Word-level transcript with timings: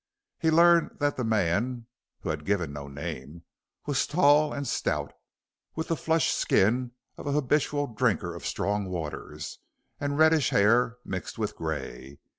He 0.39 0.49
learned 0.49 0.97
that 0.99 1.15
the 1.15 1.23
man 1.23 1.85
(who 2.21 2.29
had 2.29 2.43
given 2.43 2.73
no 2.73 2.87
name) 2.87 3.43
was 3.85 4.07
tall 4.07 4.51
and 4.51 4.67
stout, 4.67 5.13
with 5.75 5.89
the 5.89 5.95
flushed 5.95 6.35
skin 6.35 6.93
of 7.19 7.27
a 7.27 7.31
habitual 7.33 7.85
drinker 7.85 8.33
of 8.33 8.43
strong 8.43 8.85
waters, 8.87 9.59
and 9.99 10.17
reddish 10.17 10.49
hair 10.49 10.97
mixed 11.05 11.37
with 11.37 11.55
grey. 11.55 12.17